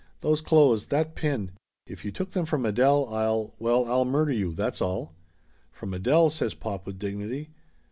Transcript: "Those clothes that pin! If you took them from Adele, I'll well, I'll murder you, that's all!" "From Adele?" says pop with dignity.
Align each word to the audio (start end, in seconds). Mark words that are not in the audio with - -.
"Those 0.21 0.41
clothes 0.41 0.87
that 0.87 1.13
pin! 1.13 1.51
If 1.85 2.03
you 2.03 2.11
took 2.11 2.31
them 2.31 2.47
from 2.47 2.65
Adele, 2.65 3.05
I'll 3.13 3.53
well, 3.59 3.85
I'll 3.85 4.03
murder 4.03 4.31
you, 4.33 4.51
that's 4.55 4.81
all!" 4.81 5.13
"From 5.77 5.93
Adele?" 5.93 6.31
says 6.31 6.55
pop 6.55 6.87
with 6.87 6.97
dignity. 6.97 7.51